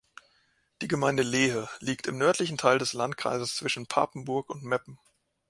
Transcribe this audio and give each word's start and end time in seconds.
Die 0.81 0.87
Gemeinde 0.87 1.21
Lehe 1.21 1.69
liegt 1.79 2.07
im 2.07 2.17
nördlichen 2.17 2.57
Teil 2.57 2.79
des 2.79 2.93
Landkreises 2.93 3.55
zwischen 3.55 3.85
Papenburg 3.85 4.49
und 4.49 4.63
Meppen. 4.63 4.97